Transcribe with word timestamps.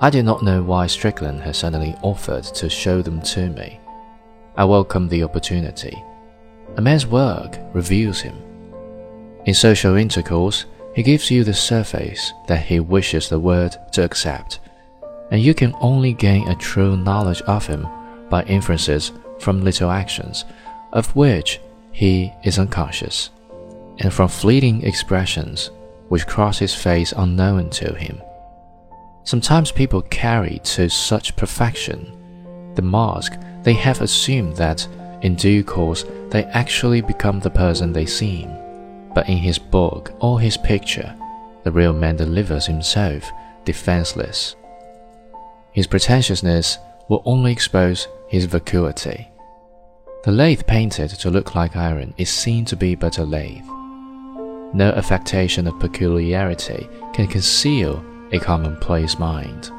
I 0.00 0.10
did 0.10 0.24
not 0.24 0.42
know 0.42 0.62
why 0.62 0.86
Strickland 0.86 1.40
had 1.40 1.56
suddenly 1.56 1.94
offered 2.02 2.44
to 2.44 2.68
show 2.68 3.00
them 3.00 3.22
to 3.22 3.48
me. 3.48 3.80
I 4.56 4.64
welcomed 4.64 5.08
the 5.08 5.22
opportunity. 5.22 5.96
A 6.76 6.82
man's 6.82 7.06
work 7.06 7.58
reveals 7.72 8.20
him. 8.20 8.36
In 9.46 9.54
social 9.54 9.96
intercourse, 9.96 10.66
he 10.94 11.02
gives 11.02 11.30
you 11.30 11.44
the 11.44 11.54
surface 11.54 12.32
that 12.46 12.66
he 12.66 12.80
wishes 12.80 13.28
the 13.28 13.40
world 13.40 13.78
to 13.92 14.04
accept, 14.04 14.60
and 15.30 15.40
you 15.40 15.54
can 15.54 15.74
only 15.80 16.12
gain 16.12 16.48
a 16.48 16.56
true 16.56 16.96
knowledge 16.96 17.40
of 17.42 17.66
him 17.66 17.86
by 18.28 18.42
inferences 18.44 19.12
from 19.38 19.64
little 19.64 19.90
actions, 19.90 20.44
of 20.92 21.14
which 21.16 21.60
he 21.92 22.32
is 22.44 22.58
unconscious 22.58 23.30
and 24.00 24.12
from 24.12 24.28
fleeting 24.28 24.82
expressions 24.82 25.70
which 26.08 26.26
cross 26.26 26.58
his 26.58 26.74
face 26.74 27.12
unknown 27.16 27.70
to 27.70 27.94
him. 27.94 28.20
Sometimes 29.26 29.72
people 29.72 30.02
carry 30.02 30.60
to 30.62 30.88
such 30.88 31.34
perfection 31.34 32.12
the 32.76 32.82
mask 32.82 33.32
they 33.62 33.72
have 33.72 34.00
assumed 34.00 34.54
that 34.56 34.86
in 35.22 35.34
due 35.34 35.64
course 35.64 36.04
they 36.28 36.44
actually 36.44 37.00
become 37.00 37.40
the 37.40 37.50
person 37.50 37.92
they 37.92 38.06
seem. 38.06 38.48
But 39.14 39.28
in 39.28 39.38
his 39.38 39.58
book 39.58 40.12
or 40.20 40.38
his 40.38 40.56
picture, 40.56 41.12
the 41.64 41.72
real 41.72 41.92
man 41.92 42.14
delivers 42.16 42.66
himself 42.66 43.28
defenseless. 43.64 44.54
His 45.72 45.88
pretentiousness 45.88 46.78
will 47.08 47.22
only 47.24 47.50
expose 47.50 48.06
his 48.28 48.44
vacuity. 48.44 49.28
The 50.22 50.32
lathe 50.32 50.66
painted 50.68 51.10
to 51.10 51.30
look 51.30 51.56
like 51.56 51.74
iron 51.74 52.14
is 52.16 52.30
seen 52.30 52.64
to 52.66 52.76
be 52.76 52.94
but 52.94 53.18
a 53.18 53.24
lathe. 53.24 53.66
No 54.72 54.92
affectation 54.94 55.66
of 55.66 55.80
peculiarity 55.80 56.88
can 57.12 57.26
conceal 57.26 58.04
a 58.32 58.38
commonplace 58.38 59.18
mind. 59.18 59.70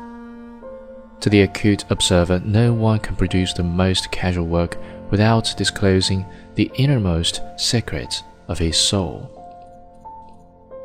To 1.21 1.29
the 1.29 1.41
acute 1.41 1.85
observer, 1.89 2.39
no 2.45 2.73
one 2.73 2.99
can 2.99 3.15
produce 3.15 3.53
the 3.53 3.63
most 3.63 4.11
casual 4.11 4.45
work 4.45 4.77
without 5.09 5.53
disclosing 5.57 6.25
the 6.55 6.71
innermost 6.75 7.41
secrets 7.57 8.23
of 8.47 8.59
his 8.59 8.77
soul. 8.77 9.33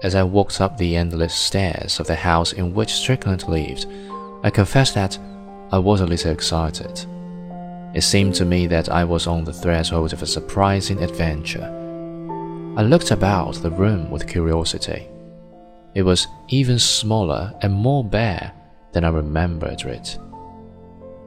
As 0.02 0.14
I 0.14 0.22
walked 0.22 0.60
up 0.60 0.77
the 0.77 0.96
endless 0.96 1.34
stairs 1.34 2.00
of 2.00 2.06
the 2.06 2.14
house 2.14 2.52
in 2.52 2.74
which 2.74 2.92
Strickland 2.92 3.46
lived, 3.46 3.86
I 4.42 4.50
confess 4.50 4.92
that 4.92 5.18
I 5.70 5.78
was 5.78 6.00
a 6.00 6.06
little 6.06 6.33
excited. 6.33 7.06
It 7.94 8.02
seemed 8.02 8.34
to 8.36 8.44
me 8.44 8.66
that 8.68 8.88
I 8.88 9.05
was 9.05 9.27
on 9.27 9.44
the 9.44 9.52
threshold 9.52 10.12
of 10.12 10.22
a 10.22 10.27
surprising 10.27 11.02
adventure 11.02 11.78
I 12.74 12.80
looked 12.80 13.10
about 13.10 13.56
the 13.56 13.70
room 13.70 14.10
with 14.10 14.27
curiosity. 14.27 15.06
It 15.95 16.03
was 16.03 16.27
even 16.48 16.79
smaller 16.79 17.53
and 17.61 17.73
more 17.73 18.05
bare 18.05 18.53
than 18.93 19.05
I 19.05 19.09
remembered 19.09 19.83
it. 19.83 20.19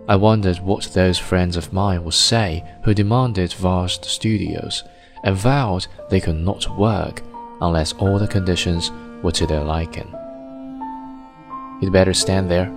I 0.08 0.16
wondered 0.16 0.60
what 0.60 0.94
those 0.94 1.18
friends 1.18 1.58
of 1.58 1.74
mine 1.74 2.04
would 2.04 2.14
say 2.14 2.64
who 2.84 2.94
demanded 2.94 3.54
vast 3.54 4.06
studios 4.06 4.84
and 5.24 5.36
vowed 5.36 5.88
they 6.10 6.20
could 6.20 6.36
not 6.36 6.78
work 6.78 7.24
unless 7.62 7.94
all 7.94 8.20
the 8.20 8.28
conditions 8.28 8.92
were 9.24 9.32
to 9.32 9.48
their 9.48 9.64
liking. 9.64 10.14
You'd 11.82 11.92
better 11.92 12.14
stand 12.14 12.50
there, 12.50 12.72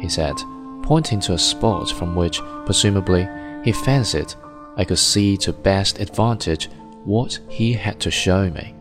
he 0.00 0.08
said, 0.08 0.34
pointing 0.82 1.20
to 1.20 1.34
a 1.34 1.38
spot 1.38 1.90
from 1.90 2.16
which, 2.16 2.40
presumably, 2.64 3.28
he 3.62 3.72
fancied 3.72 4.34
I 4.76 4.84
could 4.84 4.98
see 4.98 5.36
to 5.38 5.52
best 5.52 6.00
advantage 6.00 6.70
what 7.04 7.38
he 7.48 7.74
had 7.74 8.00
to 8.00 8.10
show 8.10 8.48
me. 8.50 8.74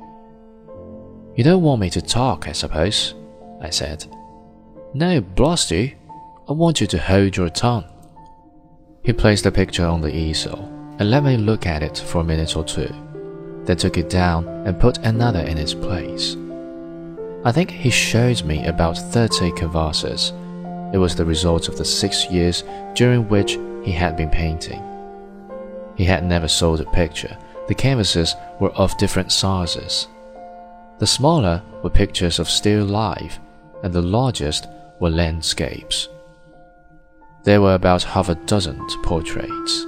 You 1.40 1.46
don't 1.46 1.64
want 1.64 1.80
me 1.80 1.90
to 1.92 2.02
talk, 2.02 2.50
I 2.50 2.52
suppose, 2.52 3.16
I 3.62 3.70
said. 3.70 4.06
No, 4.94 5.22
blast 5.22 5.72
you. 5.72 5.94
I 6.50 6.52
want 6.52 6.82
you 6.82 6.88
to 6.88 6.98
hold 6.98 7.38
your 7.38 7.48
tongue. 7.48 7.86
He 9.06 9.14
placed 9.14 9.46
the 9.46 9.52
picture 9.54 9.86
on 9.86 10.02
the 10.02 10.14
easel 10.14 10.60
and 11.00 11.10
let 11.10 11.24
me 11.24 11.38
look 11.38 11.66
at 11.66 11.82
it 11.82 11.98
for 11.98 12.20
a 12.20 12.26
minute 12.26 12.58
or 12.58 12.66
two, 12.66 12.94
then 13.64 13.78
took 13.78 13.98
it 13.98 14.10
down 14.10 14.50
and 14.68 14.82
put 14.82 14.98
another 14.98 15.40
in 15.40 15.58
its 15.58 15.74
place. 15.74 16.36
I 17.46 17.54
think 17.54 17.72
he 17.72 17.90
showed 17.90 18.44
me 18.44 18.66
about 18.66 18.98
30 18.98 19.54
canvases. 19.54 20.34
It 20.94 20.98
was 20.98 21.16
the 21.16 21.24
result 21.24 21.70
of 21.70 21.78
the 21.78 21.86
six 21.86 22.30
years 22.30 22.66
during 22.96 23.30
which 23.30 23.58
he 23.86 23.94
had 23.94 24.18
been 24.18 24.30
painting. 24.30 24.84
He 25.96 26.04
had 26.04 26.26
never 26.26 26.50
sold 26.50 26.82
a 26.82 26.92
picture 26.92 27.38
the 27.70 27.76
canvases 27.76 28.36
were 28.60 28.72
of 28.72 28.98
different 28.98 29.32
sizes. 29.32 30.08
The 31.00 31.08
smaller 31.08 31.62
were 31.82 31.90
pictures 31.90 32.40
of 32.40 32.50
still 32.50 32.86
life, 32.86 33.40
and 33.84 33.94
the 33.94 34.02
largest 34.02 34.68
were 35.00 35.10
landscapes. 35.10 36.10
There 37.46 37.62
were 37.62 37.76
about 37.76 38.04
half 38.04 38.28
a 38.28 38.36
dozen 38.36 38.86
portraits. 39.04 39.86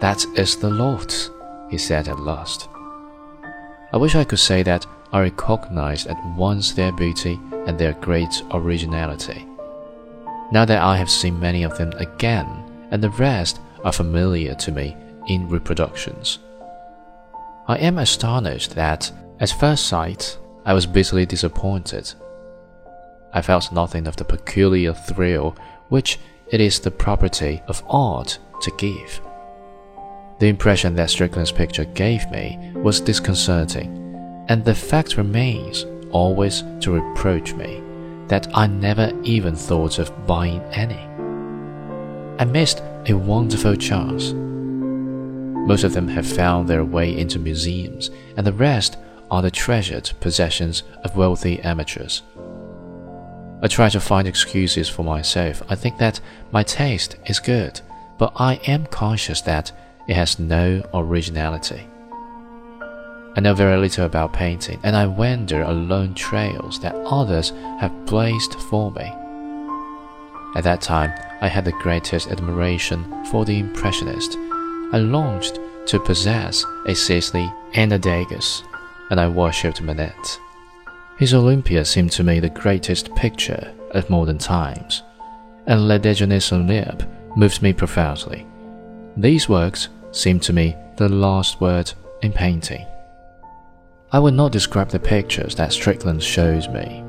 That 0.00 0.24
is 0.36 0.56
the 0.56 0.68
lot, 0.68 1.30
he 1.70 1.78
said 1.78 2.08
at 2.08 2.20
last. 2.20 2.68
I 3.92 3.96
wish 3.96 4.14
I 4.14 4.24
could 4.24 4.38
say 4.38 4.62
that 4.62 4.86
I 5.12 5.20
recognized 5.20 6.06
at 6.08 6.22
once 6.36 6.72
their 6.72 6.92
beauty 6.92 7.40
and 7.66 7.78
their 7.78 7.94
great 7.94 8.42
originality. 8.50 9.46
Now 10.50 10.66
that 10.66 10.82
I 10.82 10.98
have 10.98 11.10
seen 11.10 11.40
many 11.40 11.62
of 11.62 11.78
them 11.78 11.92
again, 11.92 12.46
and 12.90 13.02
the 13.02 13.10
rest 13.10 13.60
are 13.82 13.92
familiar 13.92 14.54
to 14.56 14.72
me 14.72 14.94
in 15.28 15.48
reproductions. 15.48 16.38
I 17.66 17.78
am 17.78 17.96
astonished 17.96 18.74
that, 18.74 19.10
at 19.42 19.50
first 19.50 19.88
sight, 19.88 20.38
I 20.64 20.72
was 20.72 20.86
bitterly 20.86 21.26
disappointed. 21.26 22.14
I 23.32 23.42
felt 23.42 23.72
nothing 23.72 24.06
of 24.06 24.14
the 24.14 24.24
peculiar 24.24 24.92
thrill 24.94 25.56
which 25.88 26.20
it 26.52 26.60
is 26.60 26.78
the 26.78 26.92
property 26.92 27.60
of 27.66 27.82
art 27.88 28.38
to 28.60 28.70
give. 28.78 29.20
The 30.38 30.46
impression 30.46 30.94
that 30.94 31.10
Strickland's 31.10 31.50
picture 31.50 31.84
gave 31.84 32.30
me 32.30 32.70
was 32.76 33.00
disconcerting, 33.00 34.44
and 34.48 34.64
the 34.64 34.76
fact 34.76 35.16
remains 35.16 35.86
always 36.12 36.62
to 36.80 36.92
reproach 36.92 37.52
me 37.54 37.82
that 38.28 38.46
I 38.54 38.68
never 38.68 39.12
even 39.24 39.56
thought 39.56 39.98
of 39.98 40.24
buying 40.24 40.62
any. 40.70 41.00
I 42.38 42.44
missed 42.44 42.80
a 43.08 43.14
wonderful 43.14 43.74
chance. 43.74 44.34
Most 45.66 45.82
of 45.82 45.94
them 45.94 46.06
have 46.06 46.26
found 46.26 46.68
their 46.68 46.84
way 46.84 47.16
into 47.18 47.40
museums, 47.40 48.10
and 48.36 48.46
the 48.46 48.52
rest 48.52 48.98
are 49.32 49.40
the 49.40 49.50
treasured 49.50 50.12
possessions 50.20 50.82
of 51.04 51.16
wealthy 51.16 51.58
amateurs. 51.62 52.22
I 53.62 53.66
try 53.66 53.88
to 53.88 53.98
find 53.98 54.28
excuses 54.28 54.90
for 54.90 55.04
myself. 55.04 55.62
I 55.70 55.74
think 55.74 55.96
that 55.98 56.20
my 56.52 56.62
taste 56.62 57.16
is 57.26 57.40
good, 57.40 57.80
but 58.18 58.34
I 58.36 58.56
am 58.66 58.84
conscious 58.86 59.40
that 59.40 59.72
it 60.06 60.14
has 60.16 60.38
no 60.38 60.82
originality. 60.92 61.88
I 63.34 63.40
know 63.40 63.54
very 63.54 63.78
little 63.78 64.04
about 64.04 64.34
painting, 64.34 64.78
and 64.82 64.94
I 64.94 65.06
wander 65.06 65.62
along 65.62 66.14
trails 66.14 66.78
that 66.80 66.94
others 66.94 67.50
have 67.80 68.04
blazed 68.04 68.54
for 68.68 68.90
me. 68.90 69.10
At 70.54 70.64
that 70.64 70.82
time, 70.82 71.10
I 71.40 71.48
had 71.48 71.64
the 71.64 71.72
greatest 71.72 72.28
admiration 72.28 73.24
for 73.30 73.46
the 73.46 73.58
Impressionist 73.58 74.36
I 74.92 74.98
longed 74.98 75.58
to 75.86 75.98
possess 75.98 76.66
a 76.86 76.94
Sisley 76.94 77.50
and 77.72 77.94
a 77.94 77.98
Degas, 77.98 78.62
and 79.12 79.20
I 79.20 79.28
worshipped 79.28 79.82
Manet. 79.82 80.38
His 81.18 81.34
Olympia 81.34 81.84
seemed 81.84 82.12
to 82.12 82.24
me 82.24 82.40
the 82.40 82.48
greatest 82.48 83.14
picture 83.14 83.74
of 83.90 84.08
modern 84.08 84.38
times, 84.38 85.02
and 85.66 85.86
Le 85.86 86.00
Déjeuner 86.00 86.40
sans 86.40 86.66
l'herbe 86.66 87.06
moved 87.36 87.60
me 87.60 87.74
profoundly. 87.74 88.46
These 89.18 89.50
works 89.50 89.90
seemed 90.12 90.42
to 90.44 90.54
me 90.54 90.74
the 90.96 91.10
last 91.10 91.60
word 91.60 91.92
in 92.22 92.32
painting. 92.32 92.86
I 94.12 94.18
will 94.18 94.32
not 94.32 94.50
describe 94.50 94.88
the 94.88 94.98
pictures 94.98 95.54
that 95.56 95.74
Strickland 95.74 96.22
shows 96.22 96.66
me. 96.68 97.04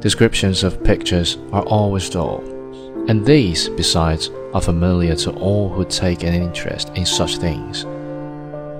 Descriptions 0.00 0.64
of 0.64 0.82
pictures 0.82 1.36
are 1.52 1.64
always 1.64 2.08
dull, 2.08 2.42
and 3.06 3.22
these, 3.26 3.68
besides, 3.68 4.30
are 4.54 4.62
familiar 4.62 5.14
to 5.16 5.32
all 5.32 5.68
who 5.68 5.84
take 5.84 6.22
an 6.22 6.32
interest 6.32 6.88
in 6.94 7.04
such 7.04 7.36
things. 7.36 7.84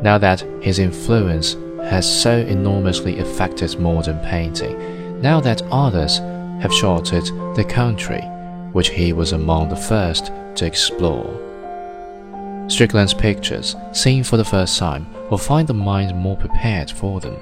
Now 0.03 0.17
that 0.17 0.41
his 0.63 0.79
influence 0.79 1.57
has 1.91 2.23
so 2.23 2.39
enormously 2.39 3.19
affected 3.19 3.79
modern 3.79 4.19
painting, 4.21 5.21
now 5.21 5.41
that 5.41 5.63
others 5.71 6.19
have 6.61 6.73
charted 6.73 7.25
the 7.57 7.65
country 7.69 8.21
which 8.73 8.91
he 8.91 9.13
was 9.13 9.33
among 9.33 9.69
the 9.69 9.77
first 9.77 10.33
to 10.57 10.67
explore. 10.67 11.41
Strickland's 12.69 13.15
pictures, 13.15 13.77
seen 13.93 14.25
for 14.25 14.37
the 14.37 14.45
first 14.45 14.79
time, 14.79 15.07
will 15.31 15.39
find 15.39 15.69
the 15.69 15.75
mind 15.75 16.17
more 16.17 16.37
prepared 16.37 16.91
for 16.91 17.21
them. 17.21 17.37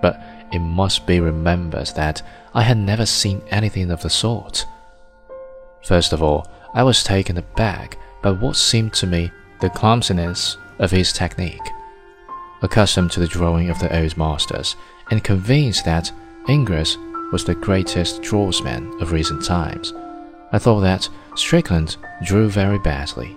But 0.00 0.22
it 0.52 0.60
must 0.60 1.06
be 1.06 1.20
remembered 1.20 1.88
that 1.96 2.22
I 2.54 2.62
had 2.62 2.76
never 2.76 3.06
seen 3.06 3.42
anything 3.50 3.90
of 3.90 4.02
the 4.02 4.10
sort. 4.10 4.66
First 5.82 6.12
of 6.12 6.22
all, 6.22 6.46
I 6.74 6.82
was 6.82 7.02
taken 7.02 7.38
aback 7.38 7.98
by 8.22 8.30
what 8.30 8.56
seemed 8.56 8.92
to 8.94 9.06
me 9.06 9.30
the 9.60 9.70
clumsiness 9.70 10.56
of 10.78 10.90
his 10.90 11.12
technique. 11.12 11.60
Accustomed 12.62 13.10
to 13.12 13.20
the 13.20 13.26
drawing 13.26 13.70
of 13.70 13.78
the 13.80 13.94
old 13.96 14.16
masters, 14.16 14.76
and 15.10 15.22
convinced 15.22 15.84
that 15.84 16.12
Ingres 16.48 16.96
was 17.32 17.44
the 17.44 17.54
greatest 17.54 18.22
draughtsman 18.22 19.00
of 19.00 19.12
recent 19.12 19.44
times, 19.44 19.92
I 20.52 20.58
thought 20.58 20.80
that 20.80 21.08
Strickland 21.34 21.96
drew 22.22 22.48
very 22.48 22.78
badly. 22.78 23.36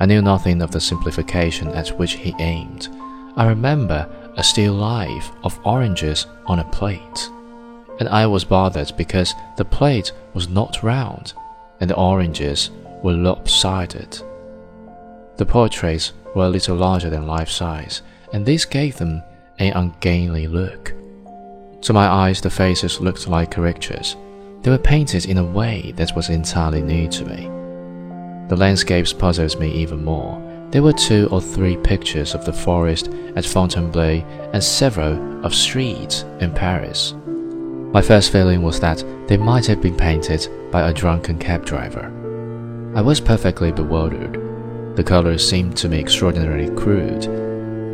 I 0.00 0.06
knew 0.06 0.20
nothing 0.20 0.60
of 0.60 0.72
the 0.72 0.80
simplification 0.80 1.68
at 1.68 1.96
which 1.98 2.14
he 2.14 2.34
aimed. 2.40 2.88
I 3.36 3.46
remember 3.46 4.08
a 4.36 4.42
still 4.42 4.74
life 4.74 5.30
of 5.44 5.58
oranges 5.64 6.26
on 6.46 6.58
a 6.58 6.70
plate, 6.70 7.30
and 8.00 8.08
I 8.08 8.26
was 8.26 8.44
bothered 8.44 8.92
because 8.96 9.34
the 9.56 9.64
plate 9.64 10.12
was 10.34 10.48
not 10.48 10.82
round 10.82 11.32
and 11.80 11.90
the 11.90 11.96
oranges 11.96 12.70
were 13.02 13.12
lopsided. 13.12 14.20
The 15.36 15.46
portraits 15.46 16.12
were 16.34 16.46
a 16.46 16.48
little 16.48 16.76
larger 16.76 17.10
than 17.10 17.26
life 17.26 17.48
size, 17.48 18.02
and 18.32 18.44
this 18.44 18.64
gave 18.64 18.96
them 18.96 19.22
an 19.58 19.72
ungainly 19.72 20.46
look. 20.46 20.92
To 21.82 21.92
my 21.92 22.06
eyes, 22.06 22.40
the 22.40 22.50
faces 22.50 23.00
looked 23.00 23.28
like 23.28 23.50
caricatures. 23.50 24.16
They 24.62 24.70
were 24.70 24.78
painted 24.78 25.26
in 25.26 25.38
a 25.38 25.44
way 25.44 25.92
that 25.96 26.16
was 26.16 26.30
entirely 26.30 26.82
new 26.82 27.08
to 27.08 27.24
me. 27.24 27.50
The 28.48 28.56
landscapes 28.56 29.12
puzzled 29.12 29.58
me 29.60 29.70
even 29.72 30.04
more. 30.04 30.40
There 30.70 30.82
were 30.82 30.92
two 30.92 31.28
or 31.30 31.40
three 31.40 31.76
pictures 31.76 32.34
of 32.34 32.44
the 32.44 32.52
forest 32.52 33.08
at 33.36 33.44
Fontainebleau 33.44 34.24
and 34.52 34.64
several 34.64 35.44
of 35.44 35.54
streets 35.54 36.22
in 36.40 36.52
Paris. 36.52 37.14
My 37.92 38.02
first 38.02 38.32
feeling 38.32 38.62
was 38.62 38.80
that 38.80 39.04
they 39.28 39.36
might 39.36 39.66
have 39.66 39.80
been 39.80 39.96
painted 39.96 40.48
by 40.72 40.88
a 40.88 40.92
drunken 40.92 41.38
cab 41.38 41.64
driver. 41.64 42.10
I 42.96 43.02
was 43.02 43.20
perfectly 43.20 43.70
bewildered. 43.70 44.53
The 44.96 45.02
colors 45.02 45.48
seemed 45.48 45.76
to 45.78 45.88
me 45.88 45.98
extraordinarily 45.98 46.70
crude. 46.76 47.24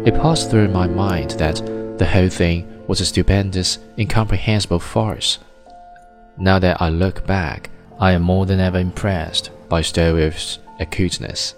It 0.06 0.14
passed 0.17 0.50
through 0.50 0.69
my 0.69 0.87
mind 0.87 1.31
that 1.32 1.56
the 1.97 2.06
whole 2.06 2.29
thing 2.29 2.85
was 2.87 3.00
a 3.00 3.06
stupendous, 3.06 3.79
incomprehensible 3.97 4.81
farce. 4.81 5.38
Now 6.37 6.58
that 6.58 6.82
I 6.82 6.91
look 6.91 7.26
back, 7.26 7.70
I 7.99 8.12
am 8.12 8.20
more 8.20 8.44
than 8.44 8.61
ever 8.61 8.79
impressed 8.79 9.50
by 9.70 9.81
Stroeve's 9.81 10.58
acuteness. 10.79 11.55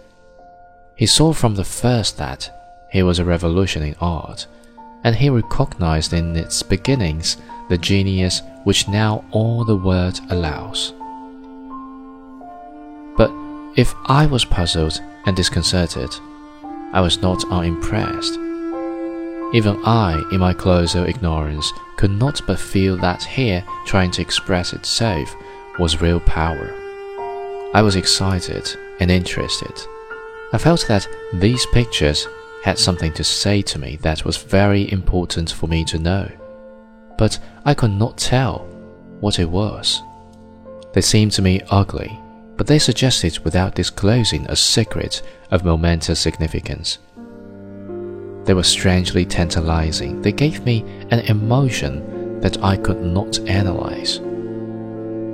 He 0.95 1.07
saw 1.07 1.33
from 1.33 1.57
the 1.57 1.65
first 1.65 2.19
that 2.19 2.87
he 2.93 3.03
was 3.03 3.19
a 3.19 3.25
revolution 3.25 3.83
in 3.83 3.97
art, 4.01 4.47
and 5.03 5.17
he 5.17 5.29
recognized 5.29 6.13
in 6.13 6.37
its 6.37 6.63
beginnings 6.63 7.37
the 7.69 7.79
genius 7.79 8.43
which 8.63 8.87
now 8.87 9.25
all 9.33 9.65
the 9.65 9.77
world 9.77 10.21
allows. 10.31 10.93
But 13.17 13.33
if 13.77 13.93
I 14.07 14.27
was 14.27 14.45
puzzled 14.45 15.01
and 15.27 15.37
disconcerted, 15.37 16.11
I 16.93 17.01
was 17.01 17.23
not 17.23 17.45
unimpressed. 17.51 18.35
Even 19.55 19.81
I, 19.85 20.23
in 20.33 20.41
my 20.41 20.55
closer 20.55 21.07
ignorance, 21.07 21.73
could 21.97 22.11
not 22.11 22.41
but 22.47 22.59
feel 22.59 22.97
that 22.99 23.23
here, 23.23 23.65
trying 23.87 24.11
to 24.13 24.23
express 24.23 24.73
itself, 24.73 25.35
was 25.79 26.01
real 26.01 26.21
power. 26.21 26.73
I 27.75 27.83
was 27.83 27.97
excited 27.97 28.77
and 29.01 29.11
interested. 29.11 29.73
I 30.53 30.59
felt 30.59 30.87
that 30.89 31.09
these 31.33 31.67
pictures 31.67 32.27
had 32.65 32.79
something 32.79 33.13
to 33.15 33.25
say 33.25 33.63
to 33.63 33.79
me 33.79 33.97
that 34.03 34.25
was 34.25 34.37
very 34.37 34.91
important 34.93 35.51
for 35.51 35.67
me 35.67 35.85
to 35.87 35.99
know 35.99 36.31
but 37.23 37.39
I 37.65 37.75
could 37.75 37.93
not 37.93 38.19
tell 38.19 38.67
what 39.21 39.39
it 39.39 39.49
was. 39.49 40.03
They 40.93 41.01
seemed 41.01 41.33
to 41.33 41.43
me 41.43 41.61
ugly, 41.71 42.19
but 42.63 42.69
they 42.69 42.79
suggested 42.79 43.41
without 43.41 43.75
disclosing 43.75 44.47
a 44.47 44.55
secret 44.55 45.21
of 45.51 45.65
momentous 45.65 46.21
significance. 46.21 46.99
They 48.45 48.55
were 48.55 48.63
strangely 48.63 49.27
tantalizing. 49.27 50.23
They 50.23 50.31
gave 50.31 50.65
me 50.65 50.85
an 51.11 51.19
emotion 51.27 52.39
that 52.39 52.63
I 52.63 52.77
could 52.77 53.03
not 53.03 53.41
analyze. 53.49 54.21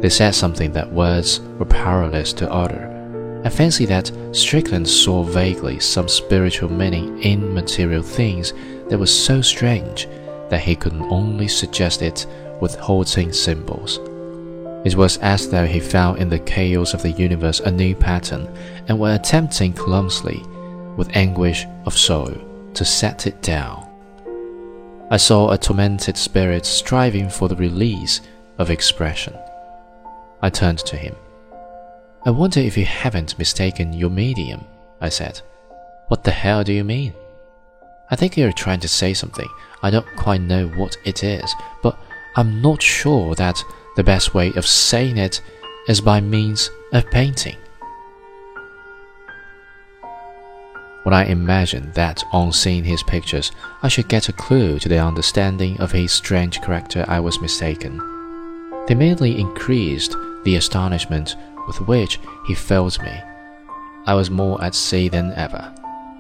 They 0.01 0.09
said 0.09 0.31
something 0.37 0.73
that 0.73 0.91
words 0.91 1.41
were 1.59 1.67
powerless 1.67 2.33
to 2.33 2.51
utter. 2.51 3.43
I 3.45 3.51
fancy 3.51 3.85
that 3.85 4.11
Strickland 4.33 4.89
saw 4.89 5.23
vaguely 5.23 5.81
some 5.81 6.09
spiritual 6.09 6.73
meaning 6.73 7.23
in 7.23 7.53
material 7.53 8.03
things 8.03 8.55
that 8.89 8.99
was 8.99 9.15
so 9.15 9.43
strange 9.43 10.09
that 10.49 10.63
he 10.63 10.75
could 10.75 10.95
only 10.95 11.49
suggest 11.49 12.01
it 12.01 12.25
with 12.63 12.77
halting 12.77 13.35
symbols. 13.35 14.01
It 14.85 14.95
was 14.95 15.19
as 15.19 15.49
though 15.51 15.67
he 15.67 15.81
found 15.81 16.19
in 16.19 16.29
the 16.29 16.39
chaos 16.39 16.95
of 16.95 17.03
the 17.03 17.11
universe 17.11 17.61
a 17.61 17.71
new 17.71 17.95
pattern 17.95 18.49
and 18.87 18.99
were 18.99 19.15
attempting 19.15 19.73
clumsily, 19.73 20.43
with 20.97 21.15
anguish 21.17 21.67
of 21.85 21.97
soul, 21.97 22.33
to 22.75 22.85
set 22.85 23.27
it 23.27 23.43
down. 23.43 23.85
I 25.11 25.17
saw 25.17 25.51
a 25.51 25.59
tormented 25.59 26.17
spirit 26.17 26.65
striving 26.67 27.29
for 27.29 27.49
the 27.49 27.57
release 27.57 28.21
of 28.59 28.71
expression. 28.71 29.35
I 30.43 30.51
turned 30.51 30.81
to 30.81 30.97
him. 30.97 31.17
I 32.25 32.31
wonder 32.31 32.61
if 32.61 32.77
you 32.77 32.85
haven't 32.85 33.39
mistaken 33.39 33.93
your 33.93 34.11
medium, 34.11 34.65
I 35.01 35.09
said. 35.09 35.41
What 36.09 36.25
the 36.25 36.31
hell 36.31 36.63
do 36.63 36.73
you 36.73 36.85
mean? 36.85 37.15
I 38.11 38.17
think 38.17 38.37
you're 38.37 38.53
trying 38.53 38.81
to 38.81 38.89
say 38.89 39.15
something. 39.15 39.49
I 39.83 39.91
don't 39.91 40.07
quite 40.17 40.41
know 40.41 40.69
what 40.69 40.97
it 41.05 41.25
is, 41.25 41.55
but 41.83 41.99
I'm 42.37 42.63
not 42.63 42.83
sure 42.83 43.35
that 43.35 43.63
the 43.99 44.05
best 44.05 44.33
way 44.33 44.53
of 44.53 44.65
saying 44.65 45.19
it 45.19 45.41
is 45.89 46.01
by 46.01 46.21
means 46.21 46.71
of 46.93 47.11
painting. 47.11 47.57
When 51.03 51.13
I 51.13 51.25
imagined 51.25 51.95
that 51.95 52.23
on 52.33 52.53
seeing 52.53 52.85
his 52.85 53.03
pictures 53.03 53.51
I 53.83 53.89
should 53.89 54.07
get 54.07 54.29
a 54.29 54.33
clue 54.33 54.79
to 54.79 54.89
the 54.89 55.03
understanding 55.03 55.81
of 55.81 55.91
his 55.91 56.13
strange 56.13 56.61
character, 56.61 57.05
I 57.09 57.19
was 57.19 57.41
mistaken. 57.41 57.99
They 58.87 58.95
merely 58.95 59.37
increased 59.37 60.15
the 60.45 60.55
astonishment 60.55 61.35
with 61.67 61.81
which 61.81 62.21
he 62.47 62.55
filled 62.55 63.03
me. 63.03 63.21
I 64.07 64.15
was 64.15 64.31
more 64.31 64.63
at 64.63 64.77
sea 64.77 65.09
than 65.09 65.33
ever. 65.33 65.75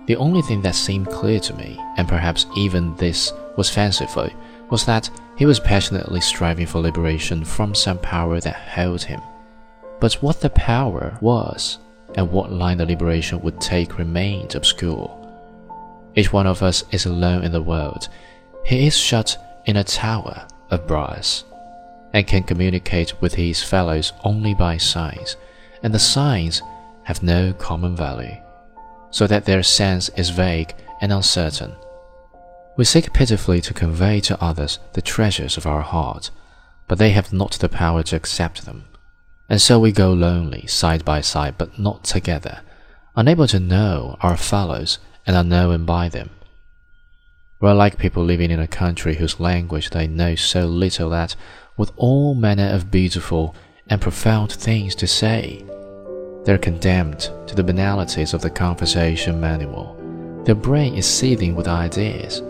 The 0.06 0.16
only 0.16 0.42
thing 0.42 0.62
that 0.62 0.74
seemed 0.74 1.10
clear 1.10 1.38
to 1.38 1.54
me, 1.54 1.78
and 1.96 2.08
perhaps 2.08 2.46
even 2.56 2.96
this 2.96 3.32
was 3.56 3.70
fanciful, 3.70 4.30
was 4.68 4.84
that 4.86 5.10
he 5.38 5.46
was 5.46 5.60
passionately 5.60 6.20
striving 6.20 6.66
for 6.66 6.80
liberation 6.80 7.44
from 7.44 7.74
some 7.74 7.98
power 7.98 8.40
that 8.40 8.56
held 8.56 9.02
him. 9.02 9.20
But 10.00 10.14
what 10.14 10.40
the 10.40 10.50
power 10.50 11.16
was, 11.20 11.78
and 12.16 12.30
what 12.30 12.52
line 12.52 12.78
the 12.78 12.86
liberation 12.86 13.40
would 13.42 13.60
take 13.60 13.98
remained 13.98 14.54
obscure. 14.54 15.14
Each 16.16 16.32
one 16.32 16.46
of 16.46 16.62
us 16.62 16.82
is 16.90 17.06
alone 17.06 17.44
in 17.44 17.52
the 17.52 17.62
world. 17.62 18.08
He 18.64 18.86
is 18.86 18.96
shut 18.96 19.36
in 19.64 19.76
a 19.76 19.84
tower 19.84 20.46
of 20.70 20.86
brass, 20.86 21.44
and 22.12 22.26
can 22.26 22.42
communicate 22.42 23.20
with 23.20 23.34
his 23.34 23.62
fellows 23.62 24.12
only 24.24 24.54
by 24.54 24.76
signs, 24.76 25.36
and 25.82 25.94
the 25.94 25.98
signs 25.98 26.62
have 27.04 27.22
no 27.22 27.52
common 27.52 27.94
value 27.94 28.36
so 29.10 29.26
that 29.26 29.44
their 29.44 29.62
sense 29.62 30.08
is 30.10 30.30
vague 30.30 30.74
and 31.00 31.12
uncertain. 31.12 31.74
We 32.78 32.84
seek 32.84 33.12
pitifully 33.12 33.60
to 33.62 33.74
convey 33.74 34.20
to 34.20 34.40
others 34.40 34.78
the 34.92 35.02
treasures 35.02 35.56
of 35.56 35.66
our 35.66 35.80
heart, 35.80 36.30
but 36.86 36.98
they 36.98 37.10
have 37.10 37.32
not 37.32 37.54
the 37.54 37.68
power 37.68 38.04
to 38.04 38.14
accept 38.14 38.66
them. 38.66 38.84
And 39.48 39.60
so 39.60 39.80
we 39.80 39.90
go 39.90 40.12
lonely, 40.12 40.64
side 40.68 41.04
by 41.04 41.20
side, 41.22 41.56
but 41.58 41.76
not 41.76 42.04
together, 42.04 42.60
unable 43.16 43.48
to 43.48 43.58
know 43.58 44.16
our 44.20 44.36
fellows 44.36 45.00
and 45.26 45.34
unknown 45.34 45.86
by 45.86 46.08
them. 46.08 46.30
We 47.60 47.68
are 47.68 47.74
like 47.74 47.98
people 47.98 48.22
living 48.22 48.52
in 48.52 48.60
a 48.60 48.68
country 48.68 49.16
whose 49.16 49.40
language 49.40 49.90
they 49.90 50.06
know 50.06 50.36
so 50.36 50.66
little 50.66 51.10
that, 51.10 51.34
with 51.76 51.90
all 51.96 52.36
manner 52.36 52.68
of 52.68 52.92
beautiful 52.92 53.56
and 53.88 54.00
profound 54.00 54.52
things 54.52 54.94
to 54.94 55.08
say, 55.08 55.64
they're 56.44 56.58
condemned 56.58 57.28
to 57.48 57.56
the 57.56 57.64
banalities 57.64 58.34
of 58.34 58.40
the 58.40 58.50
conversation 58.50 59.40
manual. 59.40 59.96
Their 60.44 60.54
brain 60.54 60.94
is 60.94 61.06
seething 61.06 61.56
with 61.56 61.66
ideas, 61.66 62.40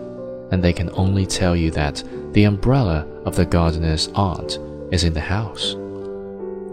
and 0.51 0.63
they 0.63 0.73
can 0.73 0.89
only 0.93 1.25
tell 1.25 1.55
you 1.55 1.71
that 1.71 2.03
the 2.33 2.45
umbrella 2.45 3.05
of 3.25 3.35
the 3.35 3.45
gardener's 3.45 4.09
aunt 4.15 4.59
is 4.91 5.03
in 5.03 5.13
the 5.13 5.19
house. 5.19 5.75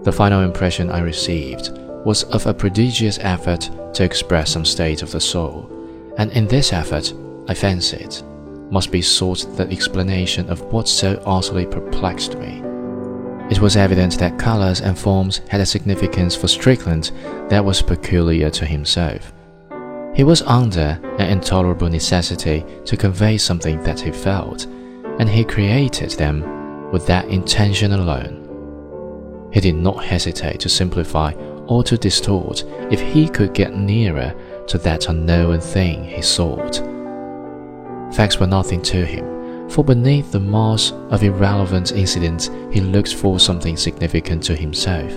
The 0.05 0.13
final 0.13 0.43
impression 0.43 0.91
I 0.91 1.01
received 1.01 1.71
was 2.05 2.23
of 2.25 2.47
a 2.47 2.55
prodigious 2.55 3.19
effort 3.21 3.71
to 3.95 4.05
express 4.05 4.53
some 4.53 4.65
state 4.65 5.03
of 5.03 5.11
the 5.11 5.21
soul, 5.21 5.71
and 6.19 6.31
in 6.33 6.47
this 6.47 6.73
effort, 6.73 7.13
I 7.49 7.55
fancied, 7.55 8.23
must 8.71 8.91
be 8.91 9.03
sought 9.03 9.47
the 9.57 9.69
explanation 9.71 10.49
of 10.49 10.61
what 10.73 10.89
so 10.89 11.21
utterly 11.27 11.67
perplexed 11.67 12.39
me. 12.39 12.63
It 13.51 13.61
was 13.61 13.77
evident 13.77 14.19
that 14.19 14.39
colors 14.39 14.81
and 14.81 14.99
forms 14.99 15.41
had 15.49 15.61
a 15.61 15.67
significance 15.67 16.35
for 16.35 16.49
Strickland 16.49 17.13
that 17.49 17.65
was 17.65 17.81
peculiar 17.81 18.51
to 18.51 18.67
himself. 18.67 19.33
He 20.17 20.25
was 20.25 20.41
under 20.41 20.99
an 21.19 21.29
intolerable 21.29 21.91
necessity 21.91 22.65
to 22.87 22.97
convey 22.97 23.37
something 23.37 23.83
that 23.83 24.01
he 24.01 24.11
felt, 24.11 24.65
and 25.19 25.29
he 25.29 25.45
created 25.45 26.13
them 26.13 26.91
with 26.91 27.07
that 27.07 27.29
intention 27.29 27.93
alone. 27.93 29.51
He 29.53 29.61
did 29.61 29.75
not 29.75 30.03
hesitate 30.03 30.59
to 30.61 30.71
simplify 30.71 31.33
or 31.67 31.85
to 31.85 31.99
distort 31.99 32.65
if 32.91 32.99
he 32.99 33.29
could 33.29 33.53
get 33.53 33.77
nearer 33.77 34.35
to 34.69 34.79
that 34.79 35.11
unknown 35.11 35.61
thing 35.61 36.05
he 36.05 36.23
sought. 36.23 36.77
Facts 38.15 38.41
were 38.41 38.47
nothing 38.47 38.81
to 38.85 39.05
him, 39.05 39.69
for 39.69 39.85
beneath 39.85 40.33
the 40.33 40.41
mass 40.41 40.93
of 41.11 41.25
irrelevant 41.25 41.93
incidents 41.93 42.49
he 42.73 42.81
looked 42.81 43.15
for 43.15 43.39
something 43.39 43.77
significant 43.77 44.43
to 44.45 44.57
himself. 44.57 45.13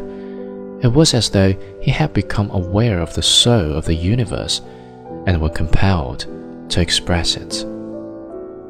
It 0.84 0.92
was 0.92 1.14
as 1.14 1.30
though 1.30 1.54
he 1.80 1.92
had 1.92 2.12
become 2.12 2.52
aware 2.52 3.00
of 3.00 3.14
the 3.14 3.24
soul 3.24 3.76
of 3.76 3.86
the 3.86 3.96
universe 3.96 4.62
and 5.26 5.42
were 5.42 5.50
compelled 5.50 6.26
to 6.70 6.82
express 6.82 7.36
it. 7.36 7.66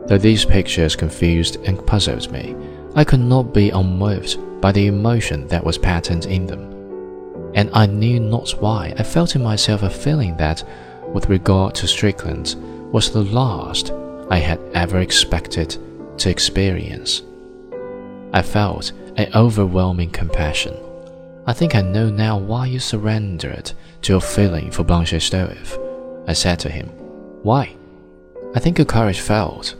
Though 0.08 0.18
these 0.18 0.46
pictures 0.46 0.96
confused 0.96 1.58
and 1.66 1.86
puzzled 1.86 2.32
me, 2.32 2.56
I 2.96 3.04
could 3.04 3.20
not 3.20 3.54
be 3.54 3.70
unmoved 3.70 4.38
by 4.62 4.72
the 4.72 4.88
emotion 4.88 5.48
that 5.48 5.64
was 5.64 5.78
patent 5.78 6.26
in 6.26 6.48
them. 6.48 7.54
And 7.54 7.70
I 7.74 7.86
knew 7.86 8.20
not 8.20 8.52
why 8.60 8.94
I 8.98 9.04
felt 9.04 9.36
in 9.36 9.44
myself 9.44 9.84
a 9.84 9.90
feeling 9.90 10.36
that, 10.38 10.64
with 11.14 11.30
regard 11.30 11.76
to 11.76 11.88
Strickland, 11.88 12.56
was 12.92 13.12
the 13.12 13.24
last 13.24 13.92
I 14.30 14.38
had 14.38 14.60
ever 14.74 15.00
expected 15.00 15.78
to 16.18 16.30
experience. 16.30 17.22
I 18.34 18.42
felt 18.42 18.92
an 19.16 19.32
overwhelming 19.34 20.12
compassion. 20.12 20.76
I 21.46 21.54
think 21.54 21.76
I 21.76 21.82
know 21.82 22.10
now 22.10 22.38
why 22.38 22.68
you 22.68 22.80
surrendered 22.80 23.72
to 24.04 24.14
your 24.14 24.22
feeling 24.22 24.72
for 24.72 24.84
Blanche 24.84 25.14
Stroeve. 25.14 25.89
I 26.28 26.34
said 26.34 26.60
to 26.60 26.70
him, 26.70 26.88
Why? 27.44 27.76
I 28.56 28.60
think 28.60 28.78
your 28.78 28.86
courage 28.86 29.20
failed. 29.20 29.76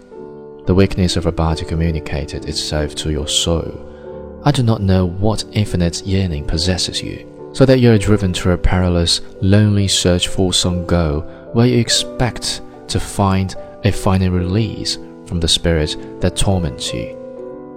The 0.66 0.76
weakness 0.76 1.16
of 1.16 1.24
your 1.24 1.32
body 1.32 1.66
communicated 1.66 2.46
itself 2.46 2.94
to 2.96 3.12
your 3.12 3.28
soul. 3.28 4.42
I 4.44 4.52
do 4.52 4.64
not 4.64 4.82
know 4.82 5.06
what 5.06 5.44
infinite 5.54 6.06
yearning 6.06 6.46
possesses 6.46 7.02
you, 7.02 7.52
so 7.54 7.66
that 7.66 7.80
you 7.80 7.92
are 7.92 7.98
driven 7.98 8.32
to 8.34 8.52
a 8.52 8.58
perilous, 8.58 9.22
lonely 9.42 9.88
search 9.88 10.28
for 10.28 10.54
some 10.54 10.86
goal 10.86 11.22
where 11.54 11.66
you 11.66 11.80
expect 11.80 12.62
to 12.88 13.00
find 13.00 13.56
a 13.84 13.92
final 13.92 14.30
release 14.30 14.98
from 15.26 15.40
the 15.40 15.48
spirit 15.48 15.96
that 16.22 16.36
torments 16.36 16.94
you. 16.94 17.16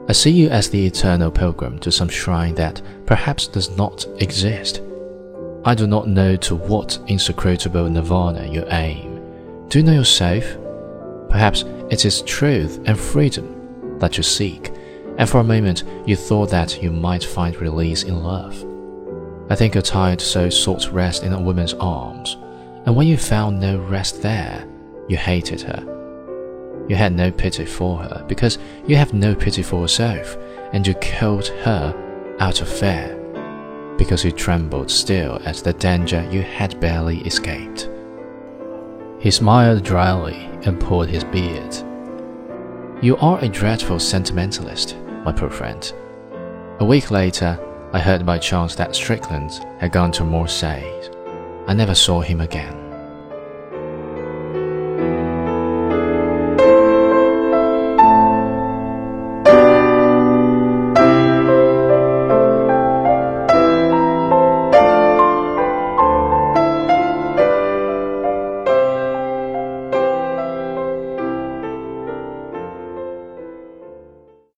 I 0.08 0.12
see 0.12 0.30
you 0.30 0.48
as 0.50 0.68
the 0.68 0.84
eternal 0.84 1.30
pilgrim 1.30 1.78
to 1.80 1.92
some 1.92 2.08
shrine 2.08 2.54
that 2.56 2.82
perhaps 3.06 3.46
does 3.46 3.76
not 3.76 4.06
exist. 4.20 4.82
I 5.64 5.76
do 5.76 5.86
not 5.86 6.08
know 6.08 6.34
to 6.36 6.56
what 6.56 6.98
insecrutable 7.06 7.88
nirvana 7.88 8.48
you 8.48 8.64
aim. 8.70 9.22
Do 9.68 9.78
you 9.78 9.84
know 9.84 9.92
yourself? 9.92 10.44
Perhaps 11.28 11.64
it 11.88 12.04
is 12.04 12.22
truth 12.22 12.80
and 12.84 12.98
freedom 12.98 13.98
that 14.00 14.16
you 14.16 14.24
seek, 14.24 14.72
and 15.18 15.30
for 15.30 15.38
a 15.38 15.44
moment 15.44 15.84
you 16.04 16.16
thought 16.16 16.50
that 16.50 16.82
you 16.82 16.90
might 16.90 17.22
find 17.22 17.54
release 17.56 18.02
in 18.02 18.24
love. 18.24 18.56
I 19.50 19.54
think 19.54 19.74
your 19.74 19.82
tired 19.82 20.20
soul 20.20 20.50
sought 20.50 20.90
rest 20.90 21.22
in 21.22 21.32
a 21.32 21.40
woman's 21.40 21.74
arms, 21.74 22.36
and 22.84 22.96
when 22.96 23.06
you 23.06 23.16
found 23.16 23.60
no 23.60 23.78
rest 23.78 24.20
there, 24.20 24.66
you 25.08 25.16
hated 25.16 25.60
her. 25.60 26.84
You 26.88 26.96
had 26.96 27.12
no 27.12 27.30
pity 27.30 27.66
for 27.66 27.98
her 27.98 28.24
because 28.26 28.58
you 28.88 28.96
have 28.96 29.14
no 29.14 29.32
pity 29.32 29.62
for 29.62 29.82
yourself, 29.82 30.36
and 30.72 30.84
you 30.84 30.94
killed 30.94 31.46
her 31.46 32.36
out 32.40 32.60
of 32.60 32.68
fear 32.68 33.21
because 33.96 34.24
you 34.24 34.32
trembled 34.32 34.90
still 34.90 35.40
at 35.44 35.56
the 35.56 35.72
danger 35.72 36.28
you 36.30 36.42
had 36.42 36.80
barely 36.80 37.18
escaped. 37.20 37.88
He 39.18 39.30
smiled 39.30 39.84
dryly 39.84 40.50
and 40.64 40.80
pulled 40.80 41.08
his 41.08 41.24
beard. 41.24 41.74
You 43.00 43.16
are 43.18 43.38
a 43.38 43.48
dreadful 43.48 43.98
sentimentalist, 43.98 44.96
my 45.24 45.32
poor 45.32 45.50
friend. 45.50 45.92
A 46.80 46.84
week 46.84 47.10
later, 47.10 47.58
I 47.92 48.00
heard 48.00 48.26
by 48.26 48.38
chance 48.38 48.74
that 48.74 48.96
Strickland 48.96 49.64
had 49.78 49.92
gone 49.92 50.12
to 50.12 50.24
Marseille. 50.24 51.08
I 51.66 51.74
never 51.74 51.94
saw 51.94 52.20
him 52.20 52.40
again. 52.40 52.81